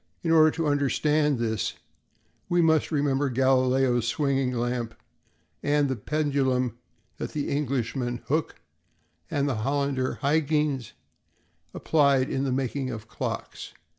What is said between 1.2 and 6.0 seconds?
this, we must remember Galileo's swinging lamp and the